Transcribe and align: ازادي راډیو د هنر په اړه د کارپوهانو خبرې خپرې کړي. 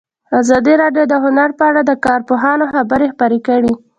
ازادي 0.39 0.73
راډیو 0.83 1.03
د 1.09 1.13
هنر 1.23 1.49
په 1.59 1.63
اړه 1.69 1.81
د 1.85 1.91
کارپوهانو 2.05 2.65
خبرې 2.73 3.07
خپرې 3.13 3.39
کړي. 3.47 3.73